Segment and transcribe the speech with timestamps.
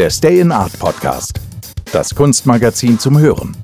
[0.00, 1.38] der Stay in Art Podcast,
[1.92, 3.54] das Kunstmagazin zum Hören.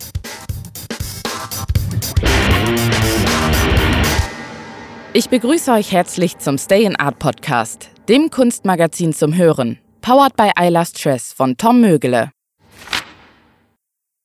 [5.15, 10.51] Ich begrüße euch herzlich zum Stay in Art Podcast, dem Kunstmagazin zum Hören, powered by
[10.61, 12.33] I Love Stress von Tom Mögele.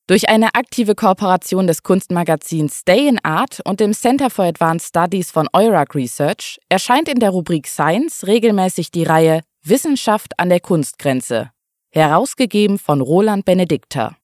[0.06, 5.30] Durch eine aktive Kooperation des Kunstmagazins Stay in Art und dem Center for Advanced Studies
[5.30, 11.52] von Eurac Research erscheint in der Rubrik Science regelmäßig die Reihe Wissenschaft an der Kunstgrenze,
[11.92, 14.16] herausgegeben von Roland Benedikter.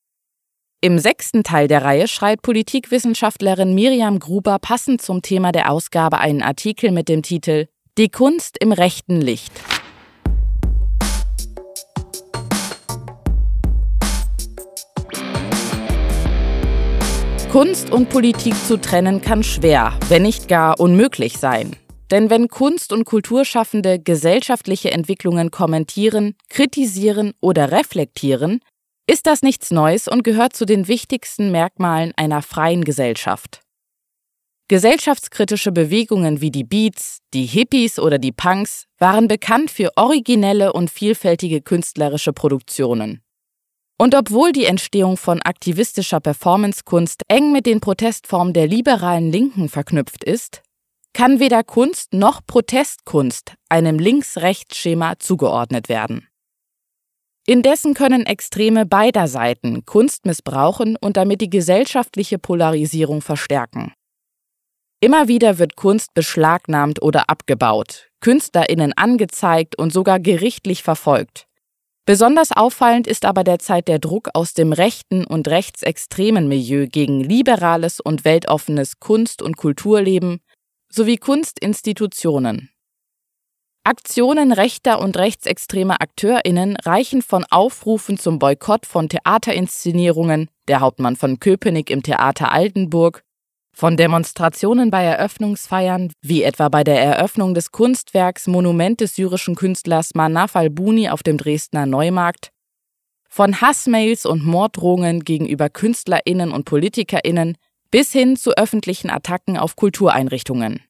[0.80, 6.42] Im sechsten Teil der Reihe schreibt Politikwissenschaftlerin Miriam Gruber passend zum Thema der Ausgabe einen
[6.42, 7.66] Artikel mit dem Titel
[7.98, 9.52] Die Kunst im rechten Licht.
[17.50, 21.74] Kunst und Politik zu trennen kann schwer, wenn nicht gar unmöglich sein.
[22.10, 28.60] Denn wenn Kunst- und Kulturschaffende gesellschaftliche Entwicklungen kommentieren, kritisieren oder reflektieren,
[29.06, 33.62] ist das nichts Neues und gehört zu den wichtigsten Merkmalen einer freien Gesellschaft.
[34.68, 40.90] Gesellschaftskritische Bewegungen wie die Beats, die Hippies oder die Punks waren bekannt für originelle und
[40.90, 43.22] vielfältige künstlerische Produktionen.
[43.96, 50.22] Und obwohl die Entstehung von aktivistischer Performancekunst eng mit den Protestformen der liberalen Linken verknüpft
[50.22, 50.62] ist,
[51.12, 56.28] kann weder Kunst noch Protestkunst einem Links-Rechts-Schema zugeordnet werden.
[57.46, 63.94] Indessen können Extreme beider Seiten Kunst missbrauchen und damit die gesellschaftliche Polarisierung verstärken.
[65.00, 71.46] Immer wieder wird Kunst beschlagnahmt oder abgebaut, Künstlerinnen angezeigt und sogar gerichtlich verfolgt.
[72.04, 78.00] Besonders auffallend ist aber derzeit der Druck aus dem rechten und rechtsextremen Milieu gegen liberales
[78.00, 80.40] und weltoffenes Kunst- und Kulturleben
[80.90, 82.70] sowie Kunstinstitutionen.
[83.84, 91.40] Aktionen rechter und rechtsextremer Akteurinnen reichen von Aufrufen zum Boykott von Theaterinszenierungen, der Hauptmann von
[91.40, 93.22] Köpenick im Theater Altenburg,
[93.74, 100.14] von Demonstrationen bei Eröffnungsfeiern, wie etwa bei der Eröffnung des Kunstwerks Monument des syrischen Künstlers
[100.14, 102.50] Manaf al-Buni auf dem Dresdner Neumarkt,
[103.30, 107.56] von Hassmails und Morddrohungen gegenüber KünstlerInnen und PolitikerInnen
[107.90, 110.82] bis hin zu öffentlichen Attacken auf Kultureinrichtungen.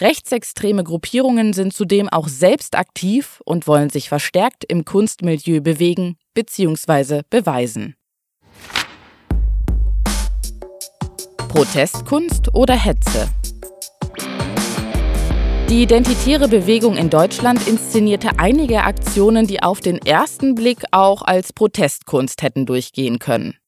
[0.00, 7.22] Rechtsextreme Gruppierungen sind zudem auch selbst aktiv und wollen sich verstärkt im Kunstmilieu bewegen bzw.
[7.28, 7.96] beweisen.
[11.48, 13.28] Protestkunst oder Hetze?
[15.68, 21.52] Die identitäre Bewegung in Deutschland inszenierte einige Aktionen, die auf den ersten Blick auch als
[21.52, 23.59] Protestkunst hätten durchgehen können.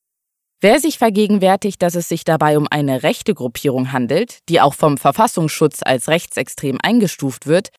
[0.65, 4.97] Wer sich vergegenwärtigt, dass es sich dabei um eine rechte Gruppierung handelt, die auch vom
[4.97, 7.71] Verfassungsschutz als rechtsextrem eingestuft wird,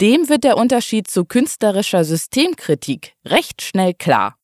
[0.00, 4.34] dem wird der Unterschied zu künstlerischer Systemkritik recht schnell klar.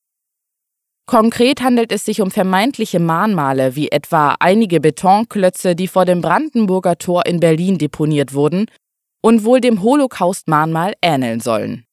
[1.07, 6.97] Konkret handelt es sich um vermeintliche Mahnmale, wie etwa einige Betonklötze, die vor dem Brandenburger
[6.97, 8.67] Tor in Berlin deponiert wurden
[9.21, 11.85] und wohl dem Holocaust-Mahnmal ähneln sollen.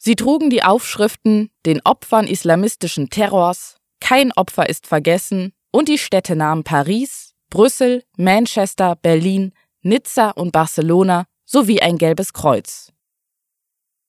[0.00, 6.62] Sie trugen die Aufschriften den Opfern islamistischen Terrors, kein Opfer ist vergessen und die Städtenamen
[6.62, 12.92] Paris, Brüssel, Manchester, Berlin, Nizza und Barcelona sowie ein gelbes Kreuz.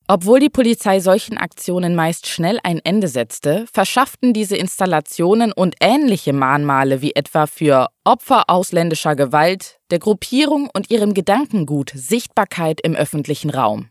[0.09, 6.33] Obwohl die Polizei solchen Aktionen meist schnell ein Ende setzte, verschafften diese Installationen und ähnliche
[6.33, 13.49] Mahnmale wie etwa für Opfer ausländischer Gewalt der Gruppierung und ihrem Gedankengut Sichtbarkeit im öffentlichen
[13.49, 13.89] Raum.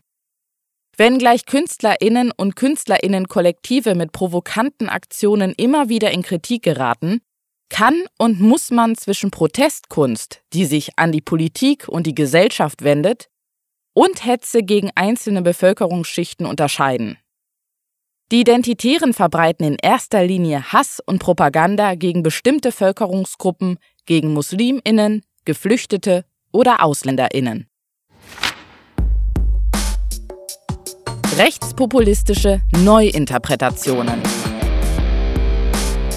[0.97, 7.21] Wenngleich Künstlerinnen und Künstlerinnen-Kollektive mit provokanten Aktionen immer wieder in Kritik geraten,
[7.69, 13.27] kann und muss man zwischen Protestkunst, die sich an die Politik und die Gesellschaft wendet,
[13.93, 17.17] und Hetze gegen einzelne Bevölkerungsschichten unterscheiden.
[18.31, 26.25] Die Identitären verbreiten in erster Linie Hass und Propaganda gegen bestimmte Bevölkerungsgruppen, gegen Musliminnen, Geflüchtete
[26.51, 27.69] oder Ausländerinnen.
[31.37, 34.21] Rechtspopulistische Neuinterpretationen.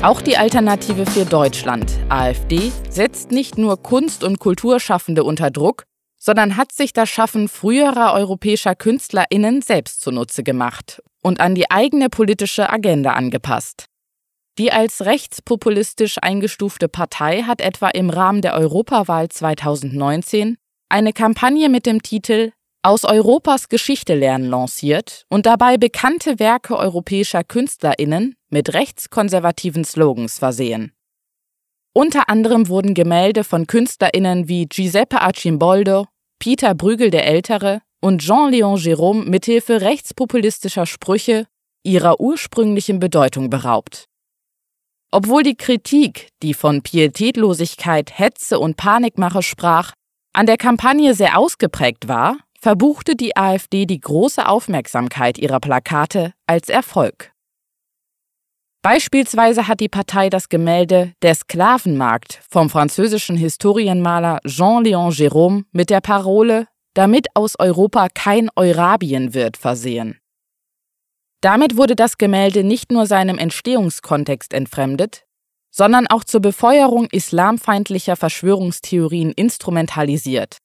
[0.00, 5.86] Auch die Alternative für Deutschland, AfD, setzt nicht nur Kunst- und Kulturschaffende unter Druck,
[6.20, 12.10] sondern hat sich das Schaffen früherer europäischer KünstlerInnen selbst zunutze gemacht und an die eigene
[12.10, 13.86] politische Agenda angepasst.
[14.56, 21.86] Die als rechtspopulistisch eingestufte Partei hat etwa im Rahmen der Europawahl 2019 eine Kampagne mit
[21.86, 29.84] dem Titel Aus Europas Geschichte lernen lanciert und dabei bekannte Werke europäischer KünstlerInnen mit rechtskonservativen
[29.84, 30.92] Slogans versehen.
[31.92, 36.06] Unter anderem wurden Gemälde von KünstlerInnen wie Giuseppe Arcimboldo,
[36.38, 41.46] Peter Brügel der Ältere und Jean-Léon Gérôme mithilfe rechtspopulistischer Sprüche
[41.82, 44.04] ihrer ursprünglichen Bedeutung beraubt.
[45.10, 49.94] Obwohl die Kritik, die von Pietätlosigkeit, Hetze und Panikmache sprach,
[50.32, 52.36] an der Kampagne sehr ausgeprägt war,
[52.68, 57.32] verbuchte die AfD die große Aufmerksamkeit ihrer Plakate als Erfolg.
[58.82, 66.02] Beispielsweise hat die Partei das Gemälde Der Sklavenmarkt vom französischen Historienmaler Jean-Léon Gérôme mit der
[66.02, 70.18] Parole Damit aus Europa kein Eurabien wird versehen.
[71.40, 75.24] Damit wurde das Gemälde nicht nur seinem Entstehungskontext entfremdet,
[75.70, 80.58] sondern auch zur Befeuerung islamfeindlicher Verschwörungstheorien instrumentalisiert.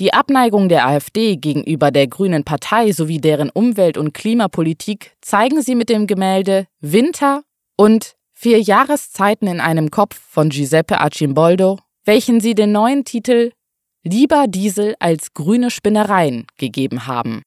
[0.00, 5.74] Die Abneigung der AfD gegenüber der Grünen Partei sowie deren Umwelt- und Klimapolitik zeigen sie
[5.74, 7.42] mit dem Gemälde Winter
[7.76, 13.52] und Vier Jahreszeiten in einem Kopf von Giuseppe Arcimboldo, welchen sie den neuen Titel
[14.02, 17.42] Lieber Diesel als grüne Spinnereien gegeben haben.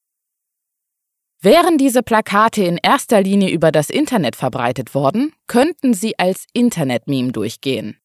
[1.42, 7.34] Wären diese Plakate in erster Linie über das Internet verbreitet worden, könnten sie als Internet-Meme
[7.34, 7.98] durchgehen.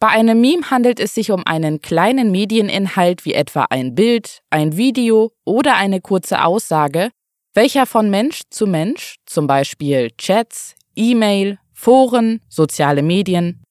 [0.00, 4.76] Bei einem Meme handelt es sich um einen kleinen Medieninhalt wie etwa ein Bild, ein
[4.76, 7.10] Video oder eine kurze Aussage,
[7.52, 13.64] welcher von Mensch zu Mensch, zum Beispiel Chats, E-Mail, Foren, soziale Medien,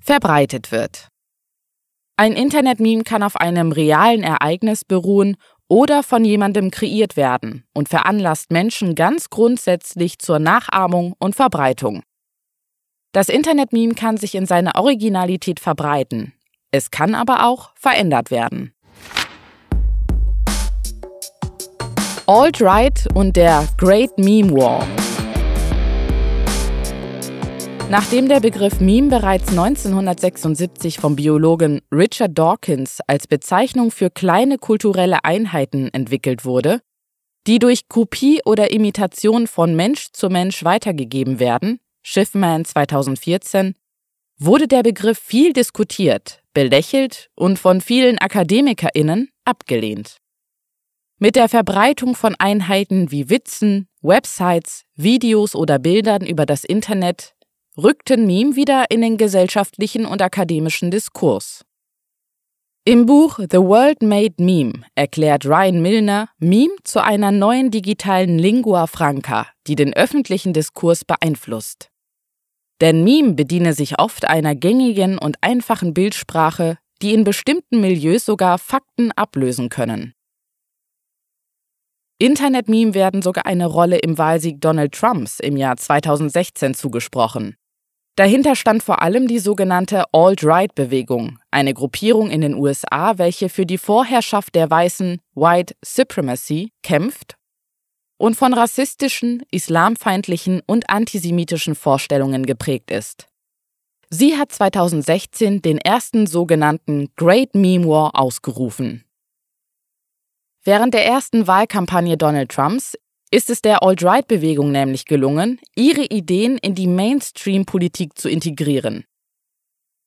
[0.00, 1.08] verbreitet wird.
[2.16, 5.36] Ein Internet-Meme kann auf einem realen Ereignis beruhen
[5.68, 12.02] oder von jemandem kreiert werden und veranlasst Menschen ganz grundsätzlich zur Nachahmung und Verbreitung.
[13.14, 16.32] Das Internet-Meme kann sich in seiner Originalität verbreiten.
[16.72, 18.74] Es kann aber auch verändert werden.
[22.26, 24.84] Alt-Right und der Great Meme War.
[27.88, 35.24] Nachdem der Begriff Meme bereits 1976 vom Biologen Richard Dawkins als Bezeichnung für kleine kulturelle
[35.24, 36.80] Einheiten entwickelt wurde,
[37.46, 43.74] die durch Kopie oder Imitation von Mensch zu Mensch weitergegeben werden, Schiffman 2014,
[44.38, 50.18] wurde der Begriff viel diskutiert, belächelt und von vielen Akademikerinnen abgelehnt.
[51.18, 57.34] Mit der Verbreitung von Einheiten wie Witzen, Websites, Videos oder Bildern über das Internet
[57.78, 61.64] rückten Meme wieder in den gesellschaftlichen und akademischen Diskurs.
[62.84, 68.86] Im Buch The World Made Meme erklärt Ryan Milner Meme zu einer neuen digitalen Lingua
[68.86, 71.90] Franca, die den öffentlichen Diskurs beeinflusst.
[72.80, 78.58] Denn Meme bediene sich oft einer gängigen und einfachen Bildsprache, die in bestimmten Milieus sogar
[78.58, 80.14] Fakten ablösen können.
[82.18, 87.56] Internet-Meme werden sogar eine Rolle im Wahlsieg Donald Trumps im Jahr 2016 zugesprochen.
[88.16, 93.78] Dahinter stand vor allem die sogenannte Alt-Right-Bewegung, eine Gruppierung in den USA, welche für die
[93.78, 97.34] Vorherrschaft der weißen White Supremacy kämpft
[98.24, 103.26] und von rassistischen, islamfeindlichen und antisemitischen Vorstellungen geprägt ist.
[104.08, 109.04] Sie hat 2016 den ersten sogenannten Great Meme War ausgerufen.
[110.64, 112.96] Während der ersten Wahlkampagne Donald Trumps
[113.30, 119.04] ist es der Alt-Right-Bewegung nämlich gelungen, ihre Ideen in die Mainstream-Politik zu integrieren.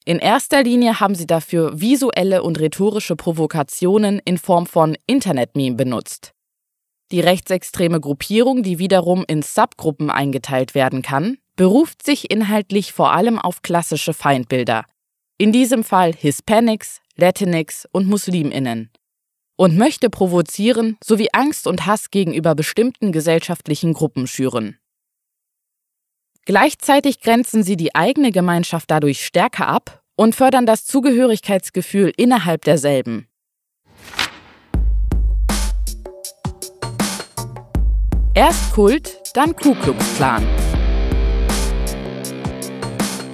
[0.05, 6.33] In erster Linie haben sie dafür visuelle und rhetorische Provokationen in Form von Internet-Meme benutzt.
[7.11, 13.39] Die rechtsextreme Gruppierung, die wiederum in Subgruppen eingeteilt werden kann, beruft sich inhaltlich vor allem
[13.39, 14.85] auf klassische Feindbilder,
[15.37, 18.91] in diesem Fall Hispanics, Latinx und Musliminnen,
[19.55, 24.77] und möchte provozieren sowie Angst und Hass gegenüber bestimmten gesellschaftlichen Gruppen schüren.
[26.45, 33.26] Gleichzeitig grenzen sie die eigene Gemeinschaft dadurch stärker ab und fördern das Zugehörigkeitsgefühl innerhalb derselben.
[38.37, 40.45] Erst Kult, dann Ku Klux Klan.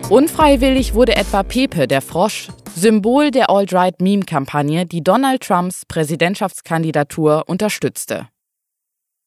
[0.10, 8.30] Unfreiwillig wurde etwa Pepe, der Frosch, Symbol der Alt-Right-Meme-Kampagne, die Donald Trumps Präsidentschaftskandidatur unterstützte.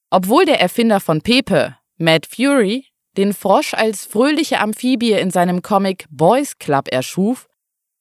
[0.09, 2.87] Obwohl der Erfinder von Pepe, Matt Fury,
[3.19, 7.49] den Frosch als fröhliche Amphibie in seinem Comic Boys Club erschuf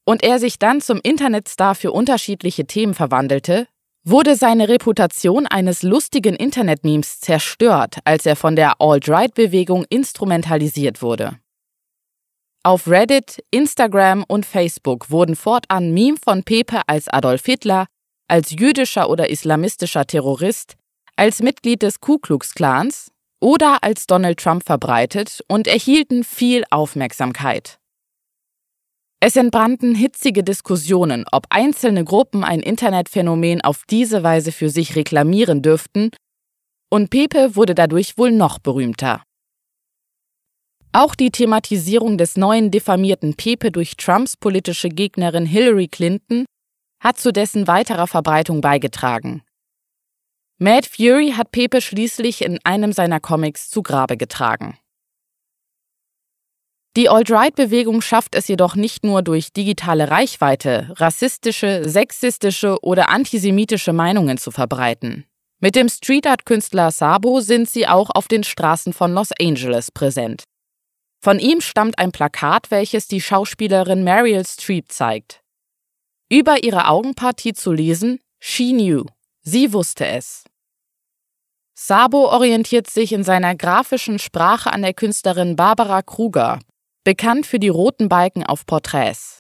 [0.05, 3.67] und er sich dann zum Internetstar für unterschiedliche Themen verwandelte,
[4.05, 11.39] wurde seine Reputation eines lustigen Internet-Memes zerstört, als er von der Alt-Right-Bewegung instrumentalisiert wurde.
[12.63, 17.87] Auf Reddit, Instagram und Facebook wurden fortan Meme von Pepe als Adolf Hitler,
[18.27, 20.75] als jüdischer oder islamistischer Terrorist,
[21.15, 27.79] als Mitglied des Ku Klux Klans oder als Donald Trump verbreitet und erhielten viel Aufmerksamkeit.
[29.27, 35.63] Es entbrannten hitzige Diskussionen, ob einzelne Gruppen ein Internetphänomen auf diese Weise für sich reklamieren
[35.63, 36.11] dürften
[36.91, 39.23] Und Pepe wurde dadurch wohl noch berühmter.
[40.91, 46.45] Auch die Thematisierung des neuen diffamierten Pepe durch Trumps politische Gegnerin Hillary Clinton
[47.03, 49.41] hat zu dessen weiterer Verbreitung beigetragen.
[50.59, 54.77] Mad Fury hat Pepe schließlich in einem seiner Comics zu Grabe getragen.
[56.95, 64.37] Die Alt-Right-Bewegung schafft es jedoch nicht nur durch digitale Reichweite, rassistische, sexistische oder antisemitische Meinungen
[64.37, 65.25] zu verbreiten.
[65.59, 70.45] Mit dem Street Art-Künstler Sabo sind sie auch auf den Straßen von Los Angeles präsent.
[71.21, 75.41] Von ihm stammt ein Plakat, welches die Schauspielerin Mariel Streep zeigt.
[76.29, 79.03] Über ihre Augenpartie zu lesen, She knew,
[79.41, 80.45] sie wusste es.
[81.77, 86.59] Sabo orientiert sich in seiner grafischen Sprache an der Künstlerin Barbara Kruger,
[87.05, 89.39] bekannt für die roten Balken auf Porträts.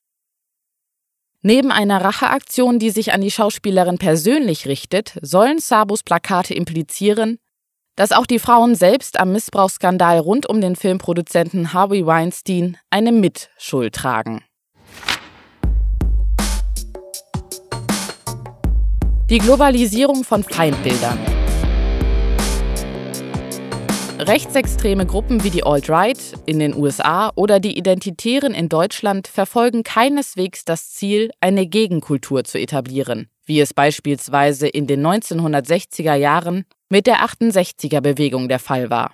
[1.41, 7.37] Neben einer Racheaktion, die sich an die Schauspielerin persönlich richtet, sollen Sabos Plakate implizieren,
[7.95, 13.93] dass auch die Frauen selbst am Missbrauchsskandal rund um den Filmproduzenten Harvey Weinstein eine Mitschuld
[13.93, 14.43] tragen.
[19.29, 21.44] Die Globalisierung von Feindbildern.
[24.27, 26.17] Rechtsextreme Gruppen wie die Alt-Right
[26.47, 32.59] in den USA oder die Identitären in Deutschland verfolgen keineswegs das Ziel, eine Gegenkultur zu
[32.59, 39.13] etablieren, wie es beispielsweise in den 1960er Jahren mit der 68er Bewegung der Fall war.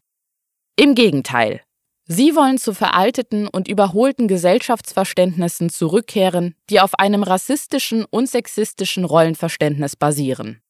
[0.77, 1.59] Im Gegenteil,
[2.05, 9.97] sie wollen zu veralteten und überholten Gesellschaftsverständnissen zurückkehren, die auf einem rassistischen und sexistischen Rollenverständnis
[9.97, 10.61] basieren.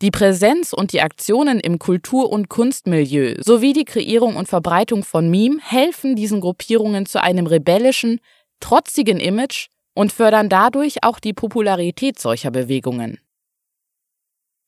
[0.00, 5.28] Die Präsenz und die Aktionen im Kultur- und Kunstmilieu sowie die Kreierung und Verbreitung von
[5.28, 8.20] Meme helfen diesen Gruppierungen zu einem rebellischen,
[8.60, 13.18] trotzigen Image und fördern dadurch auch die Popularität solcher Bewegungen.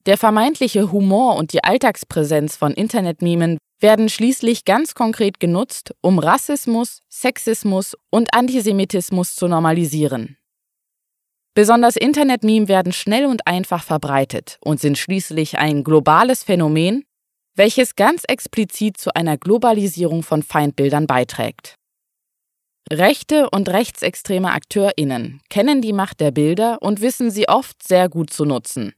[0.07, 7.00] Der vermeintliche Humor und die Alltagspräsenz von Internetmemen werden schließlich ganz konkret genutzt, um Rassismus,
[7.09, 10.39] Sexismus und Antisemitismus zu normalisieren.
[11.54, 17.04] Besonders Internet-Meme werden schnell und einfach verbreitet und sind schließlich ein globales Phänomen,
[17.57, 21.75] welches ganz explizit zu einer Globalisierung von Feindbildern beiträgt.
[22.92, 28.33] Rechte und rechtsextreme AkteurInnen kennen die Macht der Bilder und wissen sie oft sehr gut
[28.33, 28.95] zu nutzen.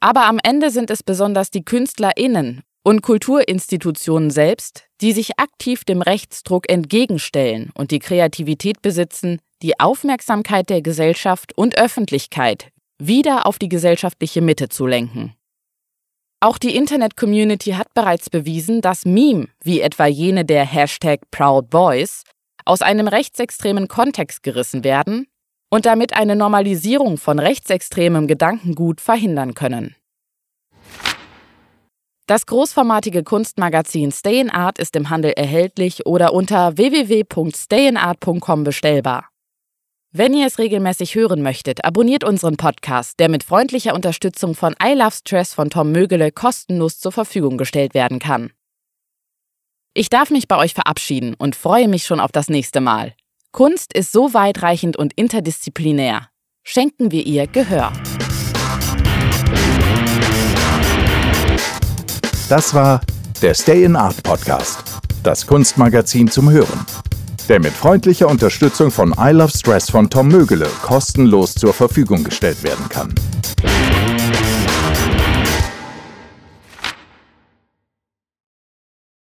[0.00, 6.02] Aber am Ende sind es besonders die KünstlerInnen und Kulturinstitutionen selbst, die sich aktiv dem
[6.02, 13.68] Rechtsdruck entgegenstellen und die Kreativität besitzen, die Aufmerksamkeit der Gesellschaft und Öffentlichkeit wieder auf die
[13.68, 15.34] gesellschaftliche Mitte zu lenken.
[16.40, 22.24] Auch die Internet-Community hat bereits bewiesen, dass Meme, wie etwa jene der Hashtag Proud Boys,
[22.64, 25.26] aus einem rechtsextremen Kontext gerissen werden
[25.70, 29.94] und damit eine Normalisierung von rechtsextremem Gedankengut verhindern können.
[32.26, 39.31] Das großformatige Kunstmagazin Stay in Art ist im Handel erhältlich oder unter www.stayinart.com bestellbar.
[40.14, 44.92] Wenn ihr es regelmäßig hören möchtet, abonniert unseren Podcast, der mit freundlicher Unterstützung von I
[44.92, 48.50] Love Stress von Tom Mögele kostenlos zur Verfügung gestellt werden kann.
[49.94, 53.14] Ich darf mich bei euch verabschieden und freue mich schon auf das nächste Mal.
[53.52, 56.28] Kunst ist so weitreichend und interdisziplinär.
[56.62, 57.90] Schenken wir ihr Gehör.
[62.50, 63.00] Das war
[63.40, 64.84] der Stay in Art Podcast,
[65.22, 66.84] das Kunstmagazin zum Hören
[67.46, 72.62] der mit freundlicher Unterstützung von I Love Stress von Tom Mögele kostenlos zur Verfügung gestellt
[72.62, 73.14] werden kann.